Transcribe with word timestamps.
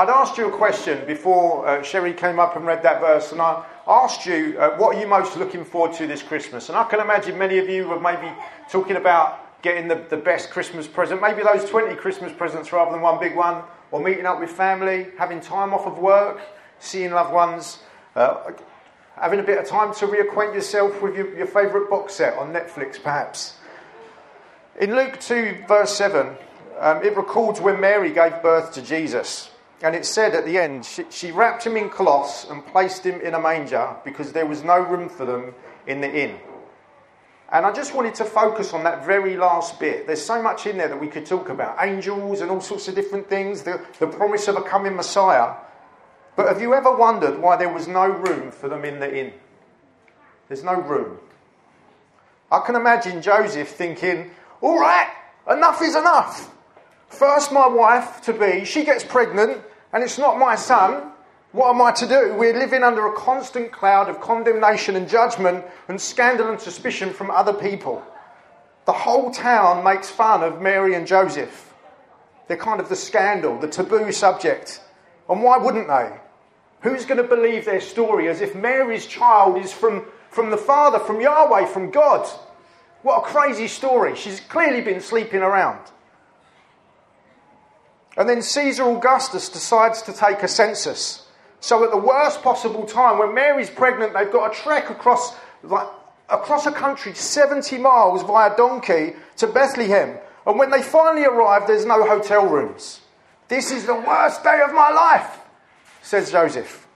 I'd 0.00 0.08
asked 0.08 0.38
you 0.38 0.48
a 0.48 0.50
question 0.50 1.06
before 1.06 1.68
uh, 1.68 1.82
Sherry 1.82 2.14
came 2.14 2.38
up 2.38 2.56
and 2.56 2.64
read 2.64 2.82
that 2.84 3.02
verse, 3.02 3.32
and 3.32 3.40
I 3.42 3.62
asked 3.86 4.24
you, 4.24 4.56
uh, 4.58 4.70
what 4.78 4.96
are 4.96 4.98
you 4.98 5.06
most 5.06 5.36
looking 5.36 5.62
forward 5.62 5.92
to 5.98 6.06
this 6.06 6.22
Christmas? 6.22 6.70
And 6.70 6.78
I 6.78 6.84
can 6.84 7.00
imagine 7.00 7.36
many 7.36 7.58
of 7.58 7.68
you 7.68 7.86
were 7.86 8.00
maybe 8.00 8.32
talking 8.70 8.96
about 8.96 9.60
getting 9.60 9.88
the, 9.88 9.96
the 10.08 10.16
best 10.16 10.48
Christmas 10.48 10.86
present, 10.86 11.20
maybe 11.20 11.42
those 11.42 11.68
20 11.68 11.96
Christmas 11.96 12.32
presents 12.32 12.72
rather 12.72 12.92
than 12.92 13.02
one 13.02 13.20
big 13.20 13.36
one, 13.36 13.62
or 13.90 14.00
meeting 14.00 14.24
up 14.24 14.40
with 14.40 14.48
family, 14.48 15.08
having 15.18 15.38
time 15.38 15.74
off 15.74 15.86
of 15.86 15.98
work, 15.98 16.40
seeing 16.78 17.10
loved 17.10 17.34
ones, 17.34 17.80
uh, 18.16 18.52
having 19.16 19.38
a 19.38 19.42
bit 19.42 19.58
of 19.58 19.66
time 19.66 19.92
to 19.92 20.06
reacquaint 20.06 20.54
yourself 20.54 21.02
with 21.02 21.14
your, 21.14 21.36
your 21.36 21.46
favourite 21.46 21.90
box 21.90 22.14
set 22.14 22.38
on 22.38 22.54
Netflix, 22.54 22.94
perhaps. 23.02 23.58
In 24.80 24.96
Luke 24.96 25.20
2, 25.20 25.64
verse 25.68 25.94
7, 25.94 26.34
um, 26.78 27.04
it 27.04 27.14
records 27.14 27.60
when 27.60 27.78
Mary 27.78 28.10
gave 28.10 28.40
birth 28.40 28.72
to 28.72 28.80
Jesus. 28.80 29.50
And 29.82 29.94
it 29.96 30.04
said 30.04 30.34
at 30.34 30.44
the 30.44 30.58
end, 30.58 30.84
she, 30.84 31.04
she, 31.08 31.30
wrapped 31.30 31.66
him 31.66 31.76
in 31.76 31.88
cloths 31.88 32.46
and 32.50 32.66
placed 32.66 33.04
him 33.04 33.20
in 33.20 33.34
a 33.34 33.40
manger 33.40 33.96
because 34.04 34.32
there 34.32 34.44
was 34.44 34.62
no 34.62 34.78
room 34.78 35.08
for 35.08 35.24
them 35.24 35.54
in 35.86 36.02
the 36.02 36.12
inn. 36.12 36.38
And 37.52 37.64
I 37.64 37.72
just 37.72 37.94
wanted 37.94 38.14
to 38.16 38.24
focus 38.24 38.74
on 38.74 38.84
that 38.84 39.04
very 39.04 39.36
last 39.36 39.80
bit. 39.80 40.06
There's 40.06 40.24
so 40.24 40.40
much 40.40 40.66
in 40.66 40.76
there 40.76 40.88
that 40.88 41.00
we 41.00 41.08
could 41.08 41.26
talk 41.26 41.48
about 41.48 41.78
angels 41.80 42.42
and 42.42 42.50
all 42.50 42.60
sorts 42.60 42.88
of 42.88 42.94
different 42.94 43.28
things, 43.28 43.62
the, 43.62 43.84
the 43.98 44.06
promise 44.06 44.46
of 44.48 44.56
a 44.56 44.62
coming 44.62 44.94
Messiah. 44.94 45.54
But 46.36 46.48
have 46.48 46.60
you 46.60 46.74
ever 46.74 46.94
wondered 46.94 47.40
why 47.40 47.56
there 47.56 47.72
was 47.72 47.88
no 47.88 48.06
room 48.06 48.52
for 48.52 48.68
them 48.68 48.84
in 48.84 49.00
the 49.00 49.18
inn? 49.18 49.32
There's 50.48 50.62
no 50.62 50.74
room. 50.74 51.18
I 52.52 52.60
can 52.60 52.76
imagine 52.76 53.22
Joseph 53.22 53.68
thinking, 53.68 54.30
all 54.60 54.78
right, 54.78 55.10
enough 55.50 55.80
is 55.82 55.96
enough. 55.96 56.52
First, 57.08 57.50
my 57.50 57.66
wife 57.66 58.20
to 58.22 58.32
be, 58.32 58.64
she 58.64 58.84
gets 58.84 59.02
pregnant, 59.02 59.60
and 59.92 60.02
it's 60.02 60.18
not 60.18 60.38
my 60.38 60.54
son. 60.54 61.12
What 61.52 61.74
am 61.74 61.82
I 61.82 61.90
to 61.92 62.06
do? 62.06 62.34
We're 62.34 62.56
living 62.56 62.84
under 62.84 63.06
a 63.06 63.16
constant 63.16 63.72
cloud 63.72 64.08
of 64.08 64.20
condemnation 64.20 64.94
and 64.94 65.08
judgment 65.08 65.64
and 65.88 66.00
scandal 66.00 66.48
and 66.48 66.60
suspicion 66.60 67.12
from 67.12 67.30
other 67.30 67.52
people. 67.52 68.04
The 68.86 68.92
whole 68.92 69.30
town 69.32 69.82
makes 69.84 70.08
fun 70.08 70.42
of 70.42 70.60
Mary 70.60 70.94
and 70.94 71.06
Joseph. 71.06 71.74
They're 72.46 72.56
kind 72.56 72.80
of 72.80 72.88
the 72.88 72.96
scandal, 72.96 73.58
the 73.58 73.68
taboo 73.68 74.12
subject. 74.12 74.80
And 75.28 75.42
why 75.42 75.58
wouldn't 75.58 75.88
they? 75.88 76.12
Who's 76.82 77.04
going 77.04 77.22
to 77.22 77.28
believe 77.28 77.64
their 77.64 77.80
story 77.80 78.28
as 78.28 78.40
if 78.40 78.54
Mary's 78.54 79.06
child 79.06 79.58
is 79.58 79.72
from, 79.72 80.06
from 80.30 80.50
the 80.50 80.56
Father, 80.56 80.98
from 80.98 81.20
Yahweh, 81.20 81.66
from 81.66 81.90
God? 81.90 82.28
What 83.02 83.18
a 83.18 83.26
crazy 83.26 83.68
story. 83.68 84.16
She's 84.16 84.40
clearly 84.40 84.80
been 84.80 85.00
sleeping 85.00 85.40
around. 85.40 85.80
And 88.20 88.28
then 88.28 88.42
Caesar 88.42 88.82
Augustus 88.82 89.48
decides 89.48 90.02
to 90.02 90.12
take 90.12 90.42
a 90.42 90.48
census. 90.48 91.26
So 91.60 91.82
at 91.84 91.90
the 91.90 91.96
worst 91.96 92.42
possible 92.42 92.84
time, 92.84 93.18
when 93.18 93.34
Mary's 93.34 93.70
pregnant, 93.70 94.12
they've 94.12 94.30
got 94.30 94.52
to 94.52 94.60
trek 94.60 94.90
across, 94.90 95.34
like, 95.62 95.88
across 96.28 96.66
a 96.66 96.70
country 96.70 97.14
70 97.14 97.78
miles 97.78 98.22
via 98.24 98.54
donkey 98.58 99.14
to 99.38 99.46
Bethlehem. 99.46 100.18
And 100.46 100.58
when 100.58 100.68
they 100.70 100.82
finally 100.82 101.24
arrive, 101.24 101.66
there's 101.66 101.86
no 101.86 102.06
hotel 102.06 102.46
rooms. 102.46 103.00
This 103.48 103.70
is 103.70 103.86
the 103.86 103.94
worst 103.94 104.44
day 104.44 104.60
of 104.68 104.74
my 104.74 104.90
life, 104.90 105.40
says 106.02 106.30
Joseph. 106.30 106.86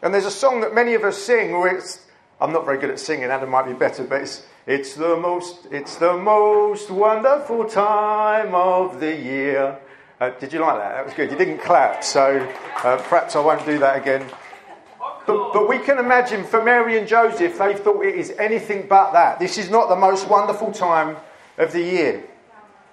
And 0.00 0.14
there's 0.14 0.26
a 0.26 0.30
song 0.30 0.60
that 0.60 0.76
many 0.76 0.94
of 0.94 1.02
us 1.02 1.18
sing 1.18 1.58
where 1.58 1.76
it's, 1.76 2.06
I'm 2.40 2.52
not 2.52 2.64
very 2.64 2.78
good 2.78 2.90
at 2.90 3.00
singing, 3.00 3.24
Adam 3.24 3.50
might 3.50 3.66
be 3.66 3.72
better, 3.72 4.04
but 4.04 4.22
it's, 4.22 4.46
it's 4.66 4.94
the 4.94 5.16
most, 5.16 5.66
it's 5.72 5.96
the 5.96 6.16
most 6.16 6.90
wonderful 6.90 7.64
time 7.64 8.54
of 8.54 9.00
the 9.00 9.14
year. 9.16 9.78
Uh, 10.20 10.30
did 10.38 10.52
you 10.52 10.60
like 10.60 10.78
that? 10.78 10.94
That 10.94 11.04
was 11.04 11.14
good. 11.14 11.32
You 11.32 11.36
didn't 11.36 11.58
clap, 11.58 12.04
so 12.04 12.38
uh, 12.84 12.96
perhaps 13.08 13.34
I 13.34 13.40
won't 13.40 13.66
do 13.66 13.78
that 13.80 13.96
again. 14.00 14.24
But, 15.26 15.52
but 15.52 15.68
we 15.68 15.78
can 15.78 15.98
imagine 15.98 16.44
for 16.44 16.62
Mary 16.62 16.96
and 16.96 17.08
Joseph, 17.08 17.58
they 17.58 17.74
thought 17.74 18.04
it 18.04 18.14
is 18.14 18.30
anything 18.38 18.86
but 18.88 19.12
that. 19.12 19.40
This 19.40 19.58
is 19.58 19.68
not 19.68 19.88
the 19.88 19.96
most 19.96 20.28
wonderful 20.28 20.70
time 20.70 21.16
of 21.58 21.72
the 21.72 21.82
year. 21.82 22.24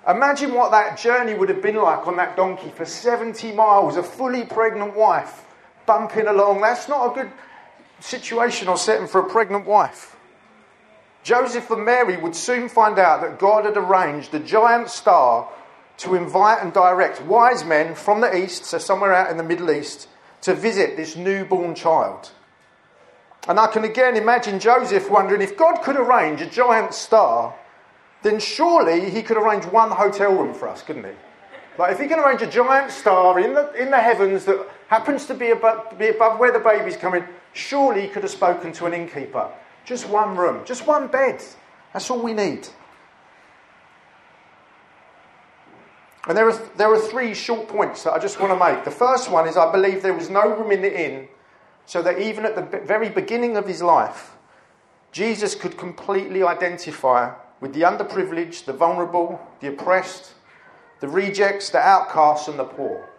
Imagine 0.07 0.53
what 0.53 0.72
that 0.72 0.97
journey 0.97 1.36
would 1.36 1.50
have 1.50 1.62
been 1.62 1.75
like 1.75 2.07
on 2.07 2.18
that 2.18 2.36
donkey 2.36 2.69
for 2.69 2.86
70 2.86 3.51
miles, 3.51 3.96
a 3.96 4.01
fully 4.01 4.44
pregnant 4.44 4.96
wife 4.96 5.46
bumping 5.86 6.28
along. 6.28 6.62
That's 6.62 6.88
not 6.88 7.12
a 7.12 7.13
good 7.13 7.31
situation 8.00 8.68
or 8.68 8.78
setting 8.78 9.07
for 9.07 9.22
a 9.22 9.30
pregnant 9.30 9.68
wife. 9.68 10.16
Joseph 11.29 11.69
and 11.69 11.85
Mary 11.85 12.17
would 12.17 12.35
soon 12.35 12.67
find 12.67 12.97
out 12.97 13.22
that 13.22 13.38
God 13.38 13.66
had 13.66 13.78
arranged 13.78 14.34
a 14.34 14.40
giant 14.40 14.90
star 14.90 15.47
to 15.97 16.16
invite 16.16 16.63
and 16.63 16.73
direct 16.73 17.22
wise 17.22 17.63
men 17.63 17.94
from 17.94 18.19
the 18.19 18.35
east, 18.35 18.66
so 18.66 18.79
somewhere 18.79 19.13
out 19.13 19.29
in 19.29 19.38
the 19.38 19.44
Middle 19.44 19.69
East, 19.69 20.07
to 20.41 20.56
visit 20.56 20.97
this 20.97 21.16
newborn 21.16 21.75
child. 21.75 22.31
And 23.47 23.59
I 23.59 23.68
can 23.68 23.84
again 23.84 24.18
imagine 24.18 24.59
Joseph 24.59 25.07
wondering 25.12 25.44
if 25.44 25.56
God 25.56 25.84
could 25.84 25.97
arrange 25.97 26.41
a 26.41 26.50
giant 26.50 26.95
star, 26.95 27.53
then 28.23 28.39
surely 28.39 29.12
he 29.12 29.22
could 29.22 29.38
arrange 29.38 29.66
one 29.66 29.91
hotel 29.91 30.34
room 30.34 30.56
for 30.56 30.68
us, 30.68 30.81
couldn't 30.81 31.06
he? 31.06 31.12
Like 31.78 31.91
if 31.91 32.00
he 32.00 32.07
can 32.07 32.18
arrange 32.18 32.41
a 32.41 32.50
giant 32.50 32.89
star 32.89 33.39
in 33.39 33.53
the, 33.53 33.72
in 33.73 33.91
the 33.91 34.01
heavens 34.01 34.45
that 34.45 34.68
happens 34.88 35.28
to 35.28 35.35
be 35.35 35.51
above, 35.51 35.95
be 36.00 36.07
above 36.07 36.39
where 36.39 36.51
the 36.51 36.57
baby's 36.57 36.97
coming, 36.97 37.23
surely 37.53 38.01
he 38.01 38.07
could 38.07 38.23
have 38.23 38.31
spoken 38.31 38.72
to 38.72 38.88
an 38.88 38.95
innkeeper 38.95 39.47
just 39.89 40.07
one 40.07 40.38
room, 40.38 40.63
just 40.66 40.85
one 40.85 41.07
bed. 41.07 41.44
That's 41.94 42.11
all 42.11 42.22
we 42.22 42.33
need. 42.33 42.67
And 46.27 46.38
there 46.38 46.47
are, 46.47 46.69
there 46.77 46.94
are 46.94 47.00
three 47.00 47.33
short 47.33 47.67
points 47.67 48.03
that 48.03 48.13
I 48.13 48.19
just 48.19 48.39
want 48.39 48.53
to 48.53 48.73
make. 48.73 48.85
The 48.85 48.91
first 48.91 49.31
one 49.31 49.47
is 49.47 49.57
I 49.57 49.72
believe 49.72 50.03
there 50.03 50.13
was 50.13 50.29
no 50.29 50.47
room 50.47 50.72
in 50.72 50.83
the 50.83 51.05
inn, 51.05 51.27
so 51.88 52.03
that 52.03 52.19
even 52.19 52.45
at 52.45 52.55
the 52.55 52.79
very 52.81 53.09
beginning 53.09 53.57
of 53.57 53.66
his 53.66 53.81
life, 53.81 54.38
Jesus 55.11 55.55
could 55.55 55.75
completely 55.75 56.44
identify 56.44 57.33
with 57.59 57.73
the 57.73 57.81
underprivileged, 57.81 58.66
the 58.66 58.73
vulnerable, 58.73 59.41
the 59.59 59.69
oppressed, 59.69 60.33
the 61.00 61.07
rejects, 61.07 61.71
the 61.71 61.79
outcasts, 61.79 62.47
and 62.47 62.59
the 62.59 62.63
poor. 62.63 63.09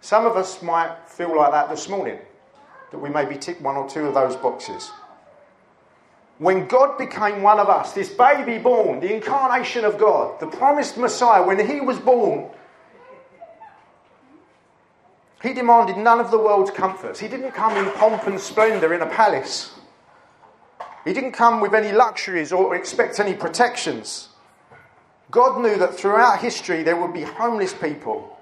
Some 0.00 0.26
of 0.26 0.36
us 0.36 0.60
might 0.60 0.96
feel 1.06 1.36
like 1.36 1.52
that 1.52 1.70
this 1.70 1.88
morning, 1.88 2.18
that 2.90 2.98
we 2.98 3.10
maybe 3.10 3.36
tick 3.36 3.60
one 3.60 3.76
or 3.76 3.88
two 3.88 4.06
of 4.06 4.14
those 4.14 4.34
boxes 4.34 4.90
when 6.38 6.66
God 6.66 6.98
became 6.98 7.42
one 7.42 7.60
of 7.60 7.68
us, 7.68 7.92
this 7.92 8.08
baby 8.08 8.58
born, 8.58 9.00
the 9.00 9.14
incarnation 9.14 9.84
of 9.84 9.98
God, 9.98 10.40
the 10.40 10.46
promised 10.46 10.96
Messiah, 10.96 11.44
when 11.44 11.64
he 11.64 11.80
was 11.80 11.98
born, 11.98 12.50
he 15.42 15.52
demanded 15.52 15.96
none 15.96 16.20
of 16.20 16.30
the 16.30 16.38
world's 16.38 16.70
comforts. 16.70 17.20
He 17.20 17.28
didn't 17.28 17.52
come 17.52 17.76
in 17.76 17.90
pomp 17.92 18.26
and 18.26 18.40
splendour 18.40 18.94
in 18.94 19.02
a 19.02 19.06
palace. 19.06 19.74
He 21.04 21.12
didn't 21.12 21.32
come 21.32 21.60
with 21.60 21.74
any 21.74 21.92
luxuries 21.92 22.50
or 22.50 22.74
expect 22.74 23.20
any 23.20 23.34
protections. 23.34 24.30
God 25.30 25.60
knew 25.60 25.76
that 25.78 25.94
throughout 25.94 26.40
history 26.40 26.82
there 26.82 26.96
would 26.96 27.12
be 27.12 27.22
homeless 27.22 27.74
people, 27.74 28.38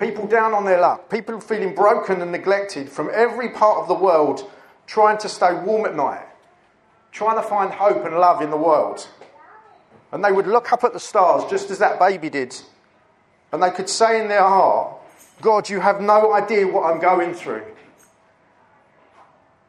people 0.00 0.26
down 0.26 0.54
on 0.54 0.64
their 0.64 0.80
luck, 0.80 1.10
people 1.10 1.40
feeling 1.40 1.74
broken 1.74 2.22
and 2.22 2.32
neglected 2.32 2.88
from 2.88 3.10
every 3.12 3.50
part 3.50 3.78
of 3.78 3.86
the 3.86 3.94
world 3.94 4.50
trying 4.86 5.18
to 5.18 5.28
stay 5.28 5.52
warm 5.54 5.84
at 5.84 5.94
night 5.94 6.26
trying 7.16 7.36
to 7.36 7.48
find 7.48 7.72
hope 7.72 8.04
and 8.04 8.14
love 8.18 8.42
in 8.42 8.50
the 8.50 8.56
world. 8.58 9.08
And 10.12 10.22
they 10.22 10.30
would 10.30 10.46
look 10.46 10.70
up 10.70 10.84
at 10.84 10.92
the 10.92 11.00
stars 11.00 11.50
just 11.50 11.70
as 11.70 11.78
that 11.78 11.98
baby 11.98 12.28
did. 12.28 12.54
And 13.52 13.62
they 13.62 13.70
could 13.70 13.88
say 13.88 14.20
in 14.20 14.28
their 14.28 14.42
heart, 14.42 14.98
God, 15.40 15.70
you 15.70 15.80
have 15.80 16.02
no 16.02 16.34
idea 16.34 16.66
what 16.68 16.84
I'm 16.84 17.00
going 17.00 17.32
through. 17.32 17.64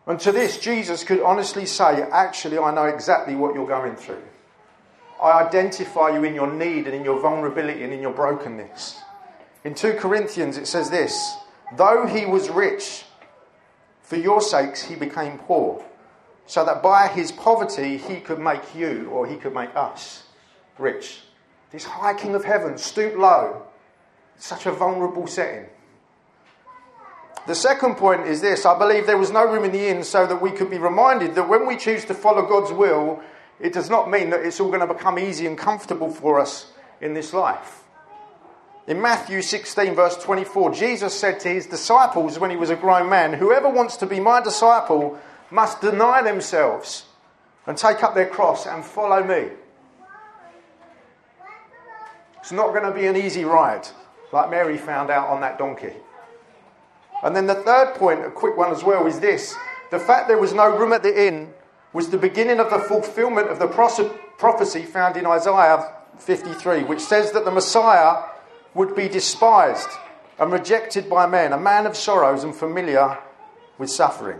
And 0.05 0.19
to 0.19 0.33
this, 0.33 0.57
Jesus 0.57 1.05
could 1.05 1.21
honestly 1.21 1.65
say, 1.65 2.01
Actually, 2.11 2.57
I 2.57 2.73
know 2.73 2.85
exactly 2.85 3.35
what 3.35 3.55
you're 3.55 3.67
going 3.67 3.95
through. 3.95 4.23
I 5.21 5.43
identify 5.43 6.09
you 6.09 6.25
in 6.25 6.35
your 6.35 6.51
need 6.51 6.85
and 6.85 6.95
in 6.95 7.03
your 7.05 7.19
vulnerability 7.19 7.83
and 7.83 7.93
in 7.93 8.01
your 8.01 8.13
brokenness. 8.13 8.99
In 9.63 9.73
2 9.73 9.93
Corinthians, 9.93 10.57
it 10.57 10.67
says 10.67 10.89
this 10.89 11.35
Though 11.77 12.07
he 12.07 12.25
was 12.25 12.49
rich, 12.49 13.05
for 14.01 14.17
your 14.17 14.41
sakes 14.41 14.81
he 14.81 14.95
became 14.95 15.37
poor 15.37 15.83
so 16.47 16.65
that 16.65 16.81
by 16.81 17.07
his 17.07 17.31
poverty 17.31 17.97
he 17.97 18.19
could 18.19 18.39
make 18.39 18.73
you 18.73 19.09
or 19.11 19.27
he 19.27 19.35
could 19.35 19.53
make 19.53 19.75
us 19.75 20.23
rich. 20.79 21.19
This 21.71 21.83
high 21.83 22.13
king 22.13 22.33
of 22.33 22.45
heaven 22.45 22.77
stooped 22.77 23.17
low. 23.17 23.63
Such 24.37 24.65
a 24.65 24.71
vulnerable 24.71 25.27
setting. 25.27 25.65
The 27.47 27.55
second 27.55 27.95
point 27.95 28.27
is 28.27 28.41
this 28.41 28.65
I 28.65 28.77
believe 28.77 29.05
there 29.05 29.17
was 29.17 29.31
no 29.31 29.45
room 29.45 29.65
in 29.65 29.71
the 29.71 29.87
inn 29.87 30.03
so 30.03 30.25
that 30.25 30.41
we 30.41 30.51
could 30.51 30.69
be 30.69 30.77
reminded 30.77 31.35
that 31.35 31.49
when 31.49 31.67
we 31.67 31.77
choose 31.77 32.05
to 32.05 32.13
follow 32.13 32.45
God's 32.45 32.71
will, 32.71 33.21
it 33.59 33.73
does 33.73 33.89
not 33.89 34.09
mean 34.09 34.29
that 34.29 34.45
it's 34.45 34.59
all 34.59 34.69
going 34.69 34.87
to 34.87 34.93
become 34.93 35.19
easy 35.19 35.47
and 35.47 35.57
comfortable 35.57 36.09
for 36.09 36.39
us 36.39 36.71
in 37.01 37.13
this 37.13 37.33
life. 37.33 37.83
In 38.85 39.01
Matthew 39.01 39.41
16, 39.41 39.95
verse 39.95 40.15
24, 40.17 40.73
Jesus 40.73 41.13
said 41.13 41.41
to 41.41 41.49
his 41.49 41.67
disciples 41.67 42.39
when 42.39 42.51
he 42.51 42.55
was 42.55 42.69
a 42.69 42.75
grown 42.75 43.09
man, 43.09 43.33
Whoever 43.33 43.67
wants 43.67 43.97
to 43.97 44.05
be 44.05 44.21
my 44.21 44.39
disciple 44.41 45.19
must 45.51 45.81
deny 45.81 46.21
themselves 46.21 47.05
and 47.65 47.77
take 47.77 48.03
up 48.03 48.15
their 48.15 48.27
cross 48.27 48.65
and 48.65 48.83
follow 48.83 49.23
me. 49.23 49.49
It's 52.39 52.51
not 52.51 52.69
going 52.69 52.83
to 52.83 52.91
be 52.91 53.05
an 53.07 53.17
easy 53.17 53.43
ride. 53.43 53.87
like 54.31 54.49
Mary 54.49 54.77
found 54.77 55.09
out 55.09 55.29
on 55.29 55.41
that 55.41 55.57
donkey. 55.57 55.93
And 57.23 57.35
then 57.35 57.47
the 57.47 57.55
third 57.55 57.95
point, 57.95 58.25
a 58.25 58.29
quick 58.29 58.57
one 58.57 58.71
as 58.71 58.83
well, 58.83 59.07
is 59.07 59.19
this 59.19 59.55
the 59.89 59.99
fact 59.99 60.27
there 60.27 60.37
was 60.37 60.53
no 60.53 60.77
room 60.77 60.93
at 60.93 61.03
the 61.03 61.27
inn 61.27 61.53
was 61.93 62.09
the 62.09 62.17
beginning 62.17 62.59
of 62.59 62.69
the 62.69 62.79
fulfillment 62.79 63.49
of 63.49 63.59
the 63.59 63.67
prophecy 63.67 64.83
found 64.83 65.17
in 65.17 65.25
Isaiah 65.25 65.93
53, 66.19 66.83
which 66.83 66.99
says 66.99 67.31
that 67.31 67.45
the 67.45 67.51
Messiah 67.51 68.23
would 68.73 68.95
be 68.95 69.07
despised 69.07 69.89
and 70.39 70.51
rejected 70.51 71.09
by 71.09 71.25
men, 71.25 71.53
a 71.53 71.57
man 71.57 71.85
of 71.85 71.95
sorrows 71.95 72.43
and 72.43 72.53
familiar 72.53 73.17
with 73.77 73.89
suffering. 73.89 74.39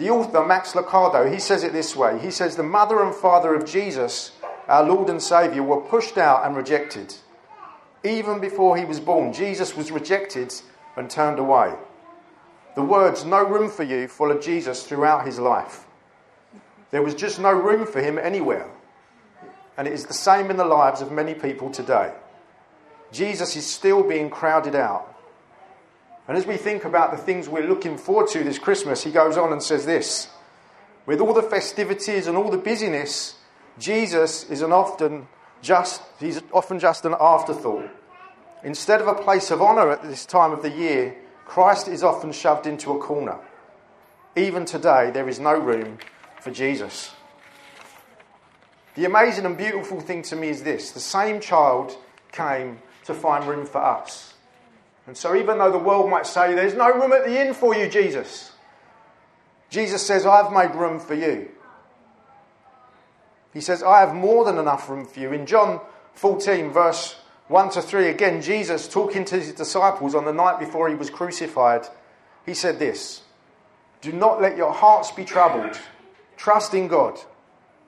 The 0.00 0.08
author, 0.08 0.46
Max 0.46 0.72
Lucado, 0.72 1.30
he 1.30 1.38
says 1.38 1.62
it 1.62 1.74
this 1.74 1.94
way 1.94 2.18
He 2.20 2.30
says, 2.30 2.56
The 2.56 2.62
mother 2.62 3.04
and 3.04 3.14
father 3.14 3.54
of 3.54 3.66
Jesus, 3.66 4.32
our 4.66 4.82
Lord 4.82 5.10
and 5.10 5.22
Saviour, 5.22 5.62
were 5.62 5.82
pushed 5.82 6.16
out 6.16 6.46
and 6.46 6.56
rejected. 6.56 7.14
Even 8.02 8.40
before 8.40 8.78
he 8.78 8.86
was 8.86 8.98
born, 8.98 9.34
Jesus 9.34 9.76
was 9.76 9.92
rejected 9.92 10.54
and 10.96 11.10
turned 11.10 11.38
away. 11.38 11.74
The 12.76 12.82
words, 12.82 13.26
no 13.26 13.44
room 13.44 13.68
for 13.68 13.82
you, 13.82 14.08
followed 14.08 14.40
Jesus 14.40 14.84
throughout 14.84 15.26
his 15.26 15.38
life. 15.38 15.84
There 16.92 17.02
was 17.02 17.14
just 17.14 17.38
no 17.38 17.52
room 17.52 17.86
for 17.86 18.00
him 18.00 18.18
anywhere. 18.18 18.70
And 19.76 19.86
it 19.86 19.92
is 19.92 20.06
the 20.06 20.14
same 20.14 20.50
in 20.50 20.56
the 20.56 20.64
lives 20.64 21.02
of 21.02 21.12
many 21.12 21.34
people 21.34 21.68
today. 21.68 22.14
Jesus 23.12 23.54
is 23.54 23.66
still 23.66 24.02
being 24.02 24.30
crowded 24.30 24.74
out. 24.74 25.14
And 26.28 26.36
as 26.36 26.46
we 26.46 26.56
think 26.56 26.84
about 26.84 27.10
the 27.10 27.16
things 27.16 27.48
we're 27.48 27.66
looking 27.66 27.98
forward 27.98 28.28
to 28.30 28.44
this 28.44 28.58
Christmas, 28.58 29.02
he 29.02 29.10
goes 29.10 29.36
on 29.36 29.52
and 29.52 29.62
says 29.62 29.86
this 29.86 30.28
With 31.06 31.20
all 31.20 31.34
the 31.34 31.42
festivities 31.42 32.26
and 32.26 32.36
all 32.36 32.50
the 32.50 32.58
busyness, 32.58 33.36
Jesus 33.78 34.44
is 34.44 34.62
an 34.62 34.72
often 34.72 35.26
just, 35.62 36.02
he's 36.18 36.40
often 36.52 36.78
just 36.78 37.04
an 37.04 37.14
afterthought. 37.20 37.90
Instead 38.62 39.00
of 39.00 39.08
a 39.08 39.14
place 39.14 39.50
of 39.50 39.62
honour 39.62 39.90
at 39.90 40.02
this 40.02 40.26
time 40.26 40.52
of 40.52 40.62
the 40.62 40.70
year, 40.70 41.16
Christ 41.46 41.88
is 41.88 42.04
often 42.04 42.32
shoved 42.32 42.66
into 42.66 42.92
a 42.92 42.98
corner. 42.98 43.38
Even 44.36 44.64
today, 44.64 45.10
there 45.10 45.28
is 45.28 45.40
no 45.40 45.58
room 45.58 45.98
for 46.40 46.50
Jesus. 46.50 47.10
The 48.94 49.04
amazing 49.04 49.46
and 49.46 49.56
beautiful 49.56 50.00
thing 50.00 50.22
to 50.24 50.36
me 50.36 50.48
is 50.48 50.62
this 50.62 50.92
the 50.92 51.00
same 51.00 51.40
child 51.40 51.96
came 52.32 52.78
to 53.04 53.14
find 53.14 53.46
room 53.46 53.66
for 53.66 53.78
us. 53.78 54.29
And 55.06 55.16
so, 55.16 55.34
even 55.34 55.58
though 55.58 55.72
the 55.72 55.78
world 55.78 56.10
might 56.10 56.26
say, 56.26 56.54
There's 56.54 56.74
no 56.74 56.92
room 56.92 57.12
at 57.12 57.24
the 57.24 57.40
inn 57.40 57.54
for 57.54 57.74
you, 57.74 57.88
Jesus, 57.88 58.52
Jesus 59.70 60.04
says, 60.04 60.26
I've 60.26 60.52
made 60.52 60.74
room 60.74 60.98
for 60.98 61.14
you. 61.14 61.48
He 63.52 63.60
says, 63.60 63.82
I 63.82 64.00
have 64.00 64.14
more 64.14 64.44
than 64.44 64.58
enough 64.58 64.88
room 64.88 65.06
for 65.06 65.18
you. 65.18 65.32
In 65.32 65.46
John 65.46 65.80
14, 66.14 66.70
verse 66.70 67.16
1 67.48 67.70
to 67.70 67.82
3, 67.82 68.08
again, 68.08 68.42
Jesus 68.42 68.86
talking 68.86 69.24
to 69.24 69.36
his 69.36 69.52
disciples 69.52 70.14
on 70.14 70.24
the 70.24 70.32
night 70.32 70.60
before 70.60 70.88
he 70.88 70.94
was 70.94 71.10
crucified, 71.10 71.86
he 72.46 72.54
said 72.54 72.78
this 72.78 73.22
Do 74.00 74.12
not 74.12 74.40
let 74.40 74.56
your 74.56 74.72
hearts 74.72 75.10
be 75.10 75.24
troubled. 75.24 75.78
Trust 76.36 76.74
in 76.74 76.88
God. 76.88 77.18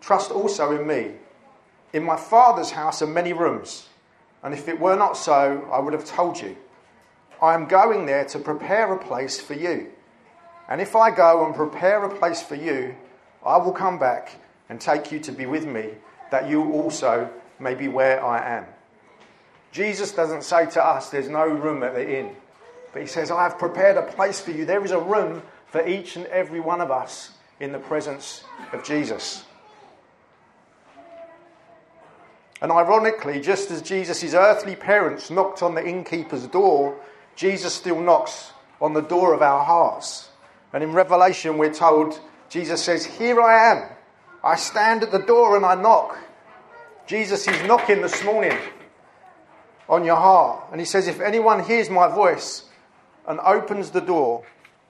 Trust 0.00 0.30
also 0.30 0.76
in 0.78 0.86
me. 0.86 1.12
In 1.92 2.02
my 2.02 2.16
Father's 2.16 2.70
house 2.70 3.02
are 3.02 3.06
many 3.06 3.32
rooms, 3.32 3.88
and 4.42 4.52
if 4.52 4.68
it 4.68 4.80
were 4.80 4.96
not 4.96 5.16
so, 5.16 5.68
I 5.72 5.78
would 5.78 5.92
have 5.92 6.04
told 6.04 6.40
you. 6.40 6.56
I 7.42 7.54
am 7.54 7.66
going 7.66 8.06
there 8.06 8.24
to 8.26 8.38
prepare 8.38 8.92
a 8.94 9.04
place 9.04 9.40
for 9.40 9.54
you. 9.54 9.88
And 10.68 10.80
if 10.80 10.94
I 10.94 11.10
go 11.10 11.44
and 11.44 11.52
prepare 11.52 12.04
a 12.04 12.16
place 12.16 12.40
for 12.40 12.54
you, 12.54 12.94
I 13.44 13.56
will 13.56 13.72
come 13.72 13.98
back 13.98 14.36
and 14.68 14.80
take 14.80 15.10
you 15.10 15.18
to 15.20 15.32
be 15.32 15.44
with 15.44 15.66
me, 15.66 15.90
that 16.30 16.48
you 16.48 16.72
also 16.72 17.28
may 17.58 17.74
be 17.74 17.88
where 17.88 18.24
I 18.24 18.58
am. 18.58 18.66
Jesus 19.72 20.12
doesn't 20.12 20.44
say 20.44 20.66
to 20.70 20.84
us, 20.84 21.10
There's 21.10 21.28
no 21.28 21.44
room 21.44 21.82
at 21.82 21.94
the 21.94 22.18
inn. 22.18 22.36
But 22.92 23.02
he 23.02 23.08
says, 23.08 23.32
I 23.32 23.42
have 23.42 23.58
prepared 23.58 23.96
a 23.96 24.02
place 24.02 24.40
for 24.40 24.52
you. 24.52 24.64
There 24.64 24.84
is 24.84 24.92
a 24.92 25.00
room 25.00 25.42
for 25.66 25.84
each 25.86 26.14
and 26.14 26.26
every 26.26 26.60
one 26.60 26.80
of 26.80 26.90
us 26.92 27.32
in 27.58 27.72
the 27.72 27.78
presence 27.78 28.44
of 28.72 28.84
Jesus. 28.84 29.44
And 32.60 32.70
ironically, 32.70 33.40
just 33.40 33.72
as 33.72 33.82
Jesus' 33.82 34.34
earthly 34.34 34.76
parents 34.76 35.30
knocked 35.30 35.62
on 35.62 35.74
the 35.74 35.84
innkeeper's 35.84 36.46
door, 36.46 36.96
Jesus 37.36 37.74
still 37.74 38.00
knocks 38.00 38.52
on 38.80 38.92
the 38.92 39.00
door 39.00 39.34
of 39.34 39.42
our 39.42 39.64
hearts. 39.64 40.28
And 40.72 40.82
in 40.82 40.92
Revelation, 40.92 41.58
we're 41.58 41.72
told, 41.72 42.20
Jesus 42.48 42.82
says, 42.82 43.04
Here 43.04 43.40
I 43.40 43.72
am. 43.72 43.88
I 44.42 44.56
stand 44.56 45.02
at 45.02 45.12
the 45.12 45.18
door 45.18 45.56
and 45.56 45.64
I 45.64 45.74
knock. 45.74 46.18
Jesus 47.06 47.46
is 47.46 47.62
knocking 47.66 48.00
this 48.00 48.24
morning 48.24 48.56
on 49.88 50.04
your 50.04 50.16
heart. 50.16 50.68
And 50.70 50.80
he 50.80 50.84
says, 50.84 51.08
If 51.08 51.20
anyone 51.20 51.62
hears 51.62 51.90
my 51.90 52.08
voice 52.08 52.64
and 53.26 53.38
opens 53.40 53.90
the 53.90 54.00
door, 54.00 54.44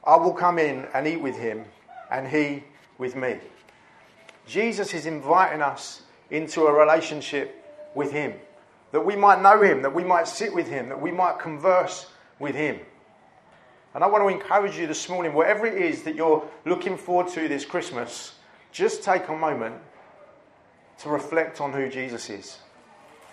I 0.05 0.17
will 0.17 0.33
come 0.33 0.59
in 0.59 0.87
and 0.95 1.07
eat 1.07 1.21
with 1.21 1.37
him, 1.37 1.65
and 2.11 2.27
he 2.27 2.65
with 2.99 3.15
me. 3.15 3.39
Jesus 4.47 4.95
is 4.95 5.07
inviting 5.07 5.63
us 5.63 6.03
into 6.31 6.67
a 6.67 6.73
relationship 6.73 7.65
with 7.95 8.11
him, 8.11 8.35
that 8.91 9.05
we 9.05 9.15
might 9.15 9.41
know 9.43 9.63
him, 9.63 9.83
that 9.83 9.95
we 9.95 10.03
might 10.03 10.27
sit 10.27 10.53
with 10.53 10.69
him, 10.69 10.89
that 10.89 11.01
we 11.01 11.13
might 11.13 11.39
converse 11.39 12.07
with 12.43 12.55
him. 12.55 12.79
And 13.95 14.03
I 14.03 14.07
want 14.07 14.25
to 14.25 14.29
encourage 14.29 14.77
you 14.77 14.87
this 14.87 15.09
morning, 15.09 15.33
whatever 15.33 15.67
it 15.67 15.81
is 15.81 16.03
that 16.03 16.15
you're 16.15 16.47
looking 16.65 16.97
forward 16.97 17.29
to 17.29 17.49
this 17.49 17.65
Christmas, 17.65 18.35
just 18.73 19.03
take 19.03 19.29
a 19.29 19.37
moment 19.37 19.77
to 20.99 21.09
reflect 21.09 21.61
on 21.61 21.73
who 21.73 21.89
Jesus 21.89 22.29
is. 22.29 22.59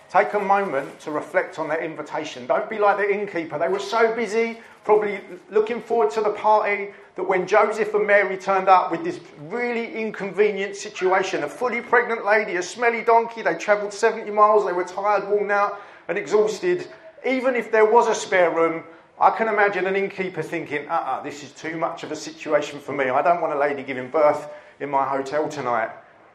Take 0.10 0.34
a 0.34 0.40
moment 0.40 1.00
to 1.02 1.12
reflect 1.12 1.60
on 1.60 1.70
that 1.70 1.82
invitation. 1.82 2.48
Don't 2.48 2.70
be 2.70 2.80
like 2.80 2.98
the 2.98 3.10
innkeeper. 3.10 3.60
They 3.60 3.68
were 3.68 3.80
so 3.80 4.14
busy, 4.16 4.60
probably 4.84 5.22
looking 5.52 5.82
forward 5.82 6.10
to 6.12 6.22
the 6.22 6.32
party, 6.32 6.90
that 7.16 7.24
when 7.24 7.46
Joseph 7.46 7.94
and 7.94 8.08
Mary 8.08 8.36
turned 8.36 8.68
up 8.68 8.92
with 8.92 9.04
this 9.04 9.20
really 9.44 9.94
inconvenient 9.94 10.76
situation 10.76 11.44
a 11.44 11.50
fully 11.50 11.82
pregnant 11.82 12.26
lady, 12.26 12.56
a 12.56 12.64
smelly 12.64 13.04
donkey, 13.04 13.44
they 13.44 13.54
travelled 13.54 13.94
70 13.94 14.32
miles, 14.32 14.66
they 14.66 14.74
were 14.74 14.84
tired, 14.84 15.30
worn 15.30 15.52
out, 15.52 15.80
and 16.08 16.18
exhausted. 16.18 16.88
Even 17.26 17.56
if 17.56 17.72
there 17.72 17.86
was 17.86 18.08
a 18.08 18.16
spare 18.16 18.50
room, 18.50 18.84
I 19.20 19.32
can 19.32 19.50
imagine 19.50 19.86
an 19.86 19.98
innkeeper 19.98 20.42
thinking, 20.42 20.88
uh 20.88 20.94
uh-uh, 20.94 21.12
uh 21.12 21.22
this 21.24 21.44
is 21.44 21.52
too 21.52 21.78
much 21.78 22.04
of 22.04 22.12
a 22.12 22.16
situation 22.16 22.80
for 22.80 22.94
me. 22.94 23.10
I 23.10 23.22
don't 23.22 23.42
want 23.42 23.54
a 23.54 23.60
lady 23.60 23.84
giving 23.84 24.10
birth 24.10 24.48
in 24.80 24.90
my 24.90 25.06
hotel 25.06 25.50
tonight. 25.50 25.90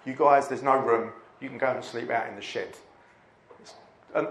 You 0.04 0.12
guys, 0.12 0.48
there's 0.48 0.62
no 0.62 0.76
room. 0.76 1.12
You 1.40 1.48
can 1.48 1.56
go 1.56 1.68
and 1.68 1.82
sleep 1.82 2.10
out 2.10 2.28
in 2.28 2.36
the 2.36 2.42
shed. 2.42 2.76
And 4.14 4.28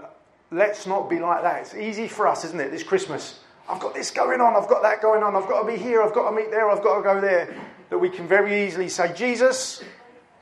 let's 0.52 0.86
not 0.86 1.10
be 1.10 1.18
like 1.18 1.42
that. 1.42 1.62
It's 1.62 1.74
easy 1.74 2.06
for 2.06 2.28
us, 2.28 2.44
isn't 2.44 2.60
it, 2.60 2.70
this 2.70 2.84
Christmas? 2.84 3.40
I've 3.68 3.80
got 3.80 3.94
this 3.94 4.10
going 4.10 4.40
on, 4.40 4.54
I've 4.54 4.68
got 4.68 4.82
that 4.82 5.02
going 5.02 5.22
on, 5.22 5.34
I've 5.34 5.48
got 5.48 5.62
to 5.62 5.66
be 5.66 5.76
here, 5.76 6.02
I've 6.02 6.14
got 6.14 6.30
to 6.30 6.36
meet 6.36 6.50
there, 6.50 6.70
I've 6.70 6.82
got 6.82 6.98
to 6.98 7.02
go 7.02 7.20
there. 7.20 7.54
That 7.90 7.98
we 7.98 8.08
can 8.08 8.28
very 8.28 8.66
easily 8.66 8.88
say, 8.88 9.12
Jesus, 9.14 9.82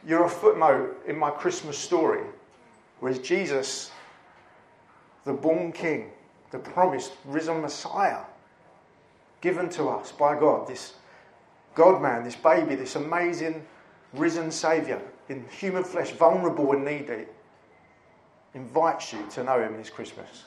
you're 0.06 0.24
a 0.24 0.30
footnote 0.30 1.02
in 1.06 1.16
my 1.16 1.30
Christmas 1.30 1.78
story. 1.78 2.24
Whereas 3.00 3.18
Jesus, 3.20 3.90
the 5.24 5.32
born 5.32 5.72
King, 5.72 6.10
the 6.52 6.58
promised 6.58 7.12
risen 7.24 7.60
Messiah, 7.60 8.20
given 9.40 9.68
to 9.70 9.88
us 9.88 10.12
by 10.12 10.38
God, 10.38 10.68
this 10.68 10.94
God 11.74 12.00
man, 12.00 12.22
this 12.22 12.36
baby, 12.36 12.74
this 12.76 12.94
amazing 12.94 13.66
risen 14.12 14.50
Saviour 14.50 15.00
in 15.28 15.44
human 15.48 15.82
flesh, 15.82 16.12
vulnerable 16.12 16.72
and 16.72 16.84
needy, 16.84 17.24
invites 18.54 19.12
you 19.12 19.26
to 19.30 19.42
know 19.42 19.60
him 19.60 19.76
this 19.78 19.88
Christmas. 19.88 20.44